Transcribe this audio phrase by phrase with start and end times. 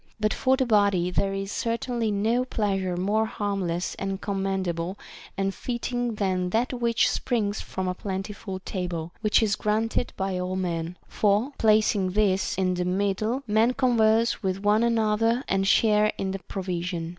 [0.19, 4.97] But for the body, there is certainly no pleasure more harmless and commendable
[5.37, 10.55] and fitting than that which springs from a plentiful table,— which is granted by all
[10.55, 16.11] men; for, placing this in the mid die, men converse with one another and share
[16.17, 17.09] in the pro vision.